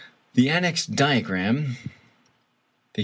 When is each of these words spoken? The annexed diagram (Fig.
The 0.33 0.49
annexed 0.49 0.95
diagram 0.95 1.77
(Fig. 2.95 2.99